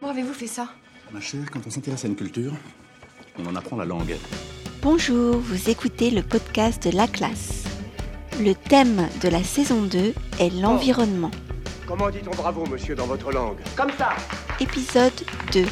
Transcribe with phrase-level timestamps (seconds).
[0.00, 0.68] Comment avez-vous fait ça?
[1.12, 2.52] Ma chère, quand on s'intéresse à une culture,
[3.38, 4.16] on en apprend la langue.
[4.82, 7.64] Bonjour, vous écoutez le podcast de La Classe.
[8.40, 11.30] Le thème de la saison 2 est l'environnement.
[11.86, 13.56] Comment dit-on bravo, monsieur, dans votre langue?
[13.76, 14.10] Comme ça
[14.60, 15.12] Épisode
[15.52, 15.64] 2.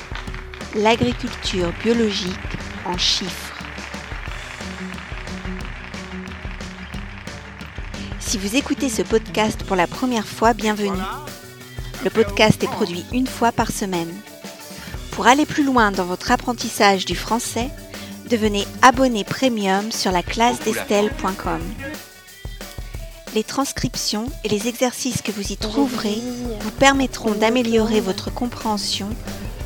[0.77, 2.31] L'agriculture biologique
[2.87, 3.53] en chiffres.
[8.21, 10.99] Si vous écoutez ce podcast pour la première fois, bienvenue.
[12.05, 14.13] Le podcast est produit une fois par semaine.
[15.13, 17.71] Pour aller plus loin dans votre apprentissage du français,
[18.29, 21.63] devenez abonné premium sur la classe d'Estelle.com.
[23.35, 26.21] Les transcriptions et les exercices que vous y trouverez
[26.61, 29.09] vous permettront d'améliorer votre compréhension,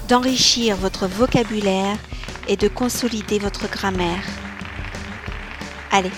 [0.08, 1.98] d'enrichir votre vocabulaire
[2.46, 4.24] et de consolider votre grammaire.
[5.90, 6.12] Allez,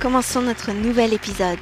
[0.00, 1.58] commençons notre nouvel épisode.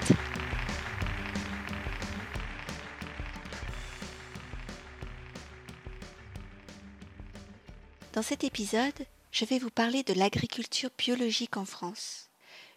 [8.12, 12.28] Dans cet épisode, je vais vous parler de l'agriculture biologique en France.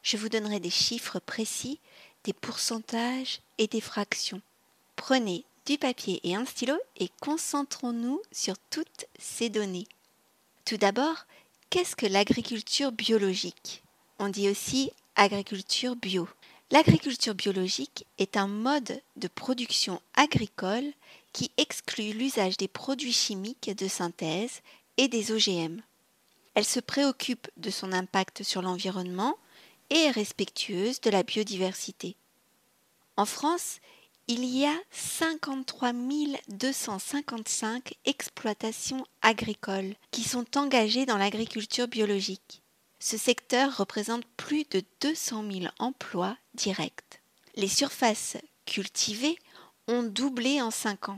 [0.01, 1.81] Je vous donnerai des chiffres précis,
[2.23, 4.41] des pourcentages et des fractions.
[4.95, 9.87] Prenez du papier et un stylo et concentrons-nous sur toutes ces données.
[10.63, 11.25] Tout d'abord,
[11.69, 13.83] qu'est-ce que l'agriculture biologique?
[14.19, 16.29] On dit aussi agriculture bio.
[16.71, 20.93] L'agriculture biologique est un mode de production agricole
[21.33, 24.61] qui exclut l'usage des produits chimiques de synthèse
[24.97, 25.81] et des OGM.
[26.53, 29.37] Elle se préoccupe de son impact sur l'environnement
[29.89, 32.15] et est respectueuse de la biodiversité.
[33.17, 33.79] En France,
[34.27, 35.93] il y a 53
[36.47, 42.63] 255 exploitations agricoles qui sont engagées dans l'agriculture biologique.
[42.99, 47.21] Ce secteur représente plus de 200 000 emplois directs.
[47.55, 49.37] Les surfaces cultivées
[49.87, 51.17] ont doublé en 5 ans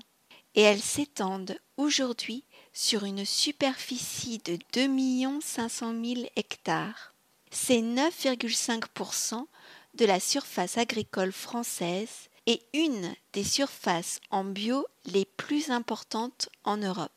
[0.55, 7.13] et elles s'étendent aujourd'hui sur une superficie de 2 500 000 hectares.
[7.51, 9.45] C'est 9,5%
[9.93, 16.77] de la surface agricole française et une des surfaces en bio les plus importantes en
[16.77, 17.11] Europe.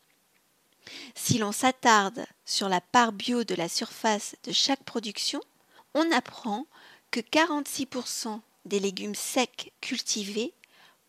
[1.14, 5.40] Si l'on s'attarde sur la part bio de la surface de chaque production,
[5.94, 6.66] on apprend
[7.10, 10.54] que 46% des légumes secs cultivés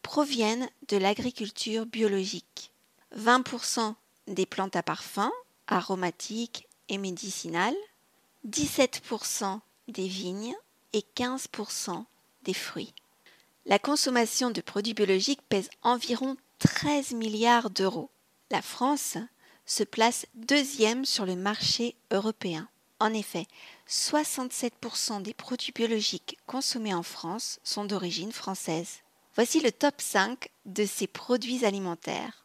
[0.02, 2.71] proviennent de l'agriculture biologique,
[3.18, 3.96] 20%
[4.28, 5.32] des plantes à parfum,
[5.68, 7.76] aromatiques et médicinales,
[8.48, 10.56] 17% des vignes
[10.94, 12.06] et 15%
[12.44, 12.94] des fruits.
[13.66, 18.10] La consommation de produits biologiques pèse environ 13 milliards d'euros.
[18.50, 19.18] La France
[19.66, 22.68] se place deuxième sur le marché européen.
[23.00, 23.48] En effet,
[23.88, 29.00] 67% des produits biologiques consommés en France sont d'origine française.
[29.36, 32.41] Voici le top 5 de ces produits alimentaires.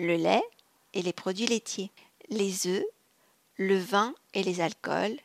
[0.00, 0.44] Le lait,
[0.94, 1.90] et les produits laitiers,
[2.28, 2.84] les œufs,
[3.56, 5.18] le vin et les alcools,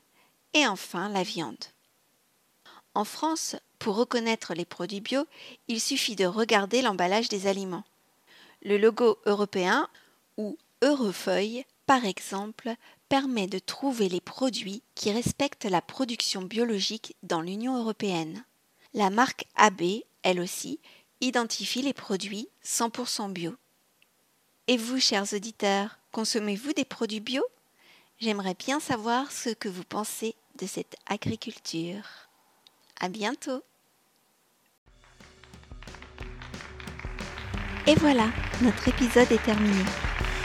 [0.55, 1.63] et enfin la viande.
[2.95, 5.27] En France, pour reconnaître les produits bio,
[5.67, 7.83] il suffit de regarder l'emballage des aliments.
[8.63, 9.87] Le logo européen
[10.37, 12.73] ou Eurofeuille, par exemple,
[13.09, 18.43] permet de trouver les produits qui respectent la production biologique dans l'Union européenne.
[18.95, 19.83] La marque AB,
[20.23, 20.79] elle aussi,
[21.21, 23.53] identifie les produits 100% bio.
[24.67, 27.43] Et vous, chers auditeurs, consommez-vous des produits bio?
[28.19, 32.05] J'aimerais bien savoir ce que vous pensez de cette agriculture.
[33.01, 33.61] À bientôt
[37.87, 38.29] Et voilà,
[38.61, 39.83] notre épisode est terminé.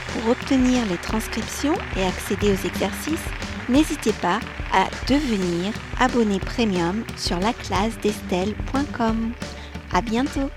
[0.09, 3.29] Pour obtenir les transcriptions et accéder aux exercices,
[3.69, 4.41] n'hésitez pas
[4.73, 9.33] à devenir abonné premium sur la classe d'Estelle.com.
[9.93, 10.51] À bientôt